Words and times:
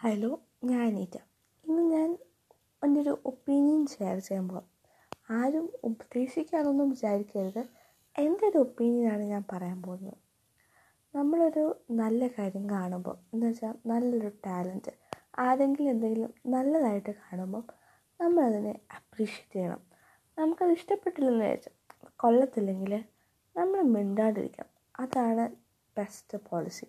Hello 0.00 0.40
ഞാൻ 0.64 0.86
അനീറ്റ. 0.86 1.16
ഇന്ന് 1.64 1.82
ഞാൻ 1.92 2.18
എന്റെ 2.82 3.00
ഒരു 3.00 3.18
ഒപ്പീനിയൻ 3.26 3.86
ഷെയർ 3.86 4.18
ചെയ്യാൻ 4.18 4.48
പോകാം 4.48 4.66
ആരും 5.30 5.72
ഉപദേശിക്കാനൊന്നും 5.84 6.90
വിചാരിക്കരുത്. 6.90 7.62
എന്റെ 8.18 8.46
ഒരു 8.46 8.58
ഒപ്പീനിയനാണ് 8.58 9.22
ഞാൻ 9.22 9.44
പറയാൻ 9.52 9.82
പോകുന്നത്? 9.82 10.18
നമ്മളൊരു 11.14 11.64
നല്ല 11.90 12.26
കാര്യം 12.26 12.70
കാണുമ്പോൾ 12.70 13.16
എന്ന് 13.34 13.46
വെച്ചാൽ 13.46 13.74
നല്ലൊരു 13.86 14.28
ടാലന്റ് 14.46 14.92
ആരെങ്കിലും 15.38 15.90
എന്തെങ്കിലും 15.90 16.34
നല്ലതായിട്ട് 16.46 17.10
കാണുമ്പോൾ 17.10 17.64
നമ്മളതിനെ 18.20 18.80
അപ്രീഷിയേറ്റ് 18.96 19.52
ചെയ്യണം. 19.52 19.82
നമുക്കത് 20.38 20.70
ഇഷ്ടപ്പെട്ടില്ലെന്ന് 20.70 21.44
വിചാരിച്ചാൽ 21.44 21.74
കൊള്ളത്തില്ലെങ്കിൽ 22.16 23.04
നമ്മൾ 23.56 23.82
മിണ്ടാണ്ടിരിക്കണം 23.82 24.72
അതാണ് 25.00 25.46
ബെസ്റ്റ് 25.96 26.38
പോളിസി. 26.50 26.86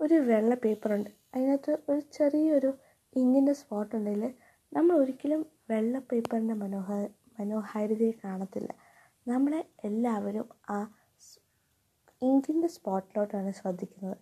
ഒരു 0.00 0.14
വെള്ള 0.28 0.54
പേപ്പറുണ്ട്. 0.54 1.10
അതിനകത്ത് 1.34 1.72
ഒരു 1.88 2.00
ചെറിയൊരു 2.12 2.70
ഇങ്ങിന്റെ 3.16 3.52
സ്പോട്ട് 3.52 3.92
ഉണ്ടെങ്കിൽ 3.96 4.24
നമ്മൾ 4.72 4.94
ഒരിക്കലും 4.96 5.40
വെള്ള 5.70 5.98
പേപ്പറിന്റെ 5.98 6.54
മനോഹ 6.54 6.88
മനോഹാരിതയെ 7.38 8.14
കാണത്തില്ല. 8.24 8.70
നമ്മളെ 9.26 9.60
എല്ലാവരും 9.84 10.46
ആ 10.70 10.78
ഇങ്കിന്റെ 12.22 12.68
സ്പോട്ടിലോട്ടാണ് 12.68 13.50
ശ്രദ്ധിക്കുന്നത്. 13.52 14.18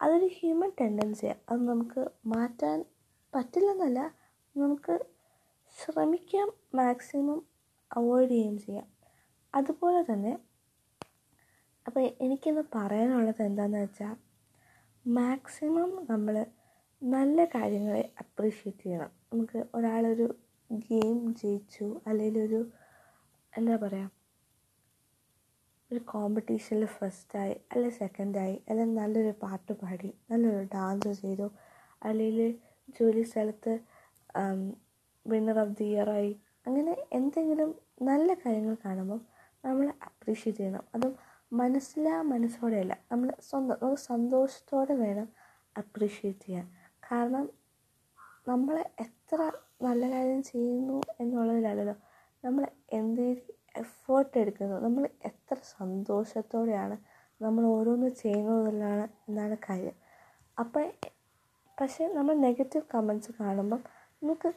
അതൊരു 0.00 0.28
ഹ്യൂമൻ 0.36 0.70
ടെൻഡൻസിയാണ് 0.80 1.40
അത് 1.50 1.60
നമുക്ക് 1.68 2.02
മാറ്റാൻ 2.26 2.78
പറ്റില്ലെന്നല്ല 3.32 4.00
നമുക്ക് 4.56 4.94
ശ്രമിക്കാം 5.76 6.48
മാക്സിമം 6.74 7.40
അവോയ്ഡ് 7.90 8.30
ചെയ്യുകയും 8.30 8.58
ചെയ്യാം. 8.58 8.86
അതുപോലെ 9.54 10.00
തന്നെ 10.10 10.32
അപ്പോൾ 11.86 12.04
എനിക്കിന്ന് 12.20 12.64
പറയാനുള്ളത് 12.74 13.42
എന്താണെന്ന് 13.42 13.78
വെച്ചാൽ 13.78 14.14
മാക്സിമം 15.06 15.90
നമ്മൾ 16.10 16.36
നല്ല 17.02 17.38
കാര്യങ്ങളെ 17.54 18.02
അപ്രീഷിയേറ്റ് 18.22 18.82
ചെയ്യണം. 18.82 19.10
നമുക്ക് 19.32 19.58
ഒരാളൊരു 19.74 20.26
ഗെയിം 20.70 21.18
ജയിച്ചു 21.32 21.86
അല്ലെങ്കിൽ 22.08 22.38
ഒരു 22.46 22.60
എന്താ 23.52 23.76
പറയുക 23.76 24.10
ഒരു 25.90 26.00
കോമ്പറ്റീഷനിൽ 26.12 26.84
ഫസ്റ്റായി 26.96 27.54
അല്ലെ 27.72 27.90
സെക്കൻഡായി 27.98 28.56
അല്ലെങ്കിൽ 28.68 28.96
നല്ലൊരു 29.00 29.32
പാട്ട് 29.44 29.72
പാടി 29.82 30.10
നല്ലൊരു 30.30 30.62
ഡാൻസ് 30.74 31.12
ചെയ്തു 31.20 31.46
അല്ലെങ്കിൽ 32.02 32.48
ജോലി 32.98 33.24
സ്ഥലത്ത് 33.32 33.74
വിന്നർ 35.26 35.58
ഓഫ് 35.64 35.76
ദി 35.80 35.88
ഇയറായി 35.92 36.32
അങ്ങനെ 36.66 36.94
എന്തെങ്കിലും 37.12 37.70
നല്ല 38.02 38.28
കാര്യങ്ങൾ 38.34 38.76
കാണുമ്പോൾ 38.86 39.20
നമ്മൾ 39.64 39.86
അപ്രീഷിയേറ്റ് 40.08 40.60
ചെയ്യണം. 40.60 40.84
അതും 40.94 41.12
മനസ്സിലാ 41.52 42.22
മനസ്സോടെയല്ല. 42.22 42.96
നമ്മൾ 43.12 43.28
സ്വന്തം 43.40 43.76
നമുക്ക് 43.82 44.02
സന്തോഷത്തോടെ 44.02 44.94
വേണം 44.94 45.28
അപ്രീഷിയേറ്റ് 45.76 46.46
ചെയ്യാൻ. 46.46 46.66
കാരണം 47.02 47.44
നമ്മൾ 48.48 48.76
എത്ര 49.00 49.38
നല്ല 49.82 50.10
കാര്യം 50.10 50.42
ചെയ്യുന്നു 50.42 51.00
എന്നുള്ളതിലല്ലല്ലോ. 51.20 51.96
നമ്മൾ 52.44 52.62
എന്ത് 52.92 53.22
എഫേർട്ട് 53.76 54.38
എടുക്കുന്നു 54.38 54.76
നമ്മൾ 54.78 55.08
എത്ര 55.24 55.56
സന്തോഷത്തോടെയാണ് 55.78 56.96
നമ്മൾ 57.40 57.64
ഓരോന്ന് 57.66 58.10
ചെയ്യുന്നതിലാണ് 58.22 59.08
എന്നാണ് 59.28 59.56
കാര്യം. 59.70 59.96
അപ്പം 60.58 60.86
പക്ഷേ 61.80 62.08
നമ്മൾ 62.08 62.34
നെഗറ്റീവ് 62.46 62.84
കമൻസ് 62.94 63.32
കാണുമ്പം 63.40 63.80
നമുക്ക് 64.22 64.50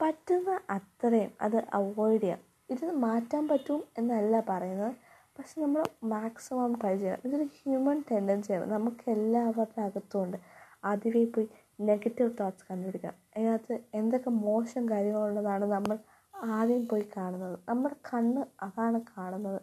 പറ്റുന്ന 0.00 0.60
അത്രയും 0.70 1.32
അത് 1.40 1.58
അവോയ്ഡ് 1.72 2.22
ചെയ്യാം. 2.22 2.40
ഇത് 2.70 2.90
മാറ്റാൻ 3.04 3.48
പറ്റും 3.48 3.84
എന്നല്ല 3.98 4.40
പറയുന്നത്. 4.48 4.94
പക്ഷെ 5.38 5.60
നമ്മൾ 5.60 5.82
മാക്സിമം 6.04 6.74
ട്രൈ 6.74 6.96
ചെയ്യണം. 6.96 7.20
ഇതൊരു 7.24 7.46
ഹ്യൂമൻ 7.56 8.04
ടെൻഡൻസിയാണ് 8.10 8.72
നമുക്ക് 8.72 9.10
എല്ലാവരുടെ 9.10 9.80
അകത്തുമുണ്ട്. 9.80 10.38
ആദ്യമേ 10.84 11.24
പോയി 11.24 11.46
നെഗറ്റീവ് 11.80 12.30
തോട്ട്സ് 12.40 12.64
കണ്ടുപിടിക്കണം. 12.70 13.16
അതിനകത്ത് 13.36 13.84
എന്തൊക്കെ 13.94 14.30
മോശം 14.30 14.90
കാര്യങ്ങളുള്ളതാണ് 14.90 15.64
നമ്മൾ 15.64 15.98
ആദ്യം 16.56 16.88
പോയി 16.88 17.04
കാണുന്നത്. 17.16 17.58
നമ്മുടെ 17.68 17.96
കണ്ണ് 18.08 18.42
അതാണ് 18.62 19.00
കാണുന്നത്. 19.18 19.60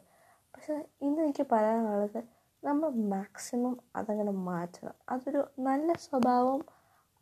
പക്ഷെ 0.54 0.76
ഇന്ന് 1.02 1.22
എനിക്ക് 1.22 1.46
പറയാനുള്ളത് 1.52 2.20
നമ്മൾ 2.64 2.90
മാക്സിമം 3.14 3.76
അതങ്ങനെ 3.96 4.32
മാറ്റണം. 4.50 4.96
അതൊരു 5.10 5.42
നല്ല 5.60 5.94
സ്വഭാവം 6.06 6.62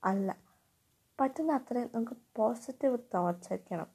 അല്ല. 0.04 0.30
പറ്റുന്ന 1.20 1.52
അത്രയും 1.52 1.90
നമുക്ക് 1.96 2.16
പോസിറ്റീവ് 2.36 2.98
തോട്ട്സ് 3.14 3.54
വയ്ക്കണം 3.54 3.90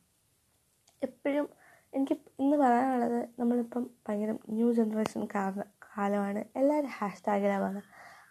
എപ്പോഴും 1.02 1.46
എനിക്ക് 1.92 2.14
ഇന്ന് 2.38 2.56
പറയാനുള്ളത് 2.56 3.28
നമ്മളിപ്പം 3.40 3.90
ഭയങ്കര 4.08 4.32
ന്യൂ 4.48 4.72
ജനറേഷൻ 4.72 5.28
കാരണം 5.34 5.68
കാലമാണ്. 5.86 6.44
എല്ലാവരും 6.56 6.90
ഹാഷ് 6.98 7.24
ടാഗിലാണ് 7.28 7.80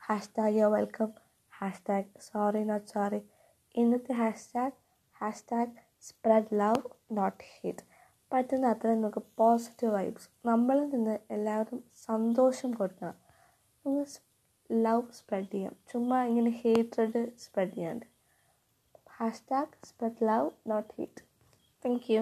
hashtag 0.37 0.55
yo 0.55 0.67
welcome 0.69 1.09
hashtag 1.89 2.09
sorry 2.19 2.63
not 2.63 2.87
sorry 2.87 3.19
ഇന്നത്തെ 3.75 4.13
hashtag 4.53 4.77
hashtag 5.51 5.73
spread 5.99 6.59
love 6.59 6.81
not 7.11 7.43
hate 7.53 7.83
പറ്റുന്ന 8.31 8.67
അത്രയും 8.67 9.01
നമുക്ക് 9.01 9.21
പോസിറ്റീവ് 9.35 9.93
വൈബ്സ് 9.93 10.29
നമ്മളിൽ 10.45 10.89
നിന്ന് 10.89 11.19
എല്ലാവരും 11.31 11.83
സന്തോഷം 12.07 12.71
കൊടുക്കണം. 12.71 13.15
നമുക്ക് 13.85 14.05
ലവ് 14.69 15.03
സ്പ്രെഡ് 15.11 15.51
ചെയ്യാം. 15.51 15.75
ചുമ്മാ 15.91 16.23
ഇങ്ങനെ 16.23 16.51
ഹേറ്റഡ് 16.63 17.21
സ്പ്രെഡ് 17.37 17.73
ചെയ്യാണ്ട്. 17.75 18.05
Hashtag 19.51 19.85
spread 19.85 20.27
love 20.29 20.49
not 20.67 20.93
hate 20.97 21.23
thank 21.85 22.13
you 22.13 22.21